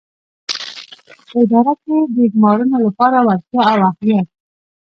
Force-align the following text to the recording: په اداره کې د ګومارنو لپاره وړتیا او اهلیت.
په 1.27 1.35
اداره 1.43 1.73
کې 1.83 1.97
د 2.15 2.17
ګومارنو 2.33 2.77
لپاره 2.85 3.17
وړتیا 3.25 3.61
او 3.71 3.79
اهلیت. 3.89 4.27